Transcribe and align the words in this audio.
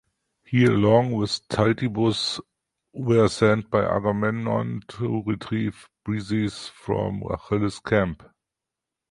He, 0.43 0.65
along 0.65 1.11
with 1.11 1.47
Talthybius, 1.49 2.39
were 2.91 3.27
sent 3.27 3.69
by 3.69 3.83
Agamemnon 3.85 4.81
to 4.97 5.21
retrieve 5.27 5.89
Briseis 6.03 6.67
from 6.71 7.21
Achilles' 7.29 7.77
camp. 7.79 8.23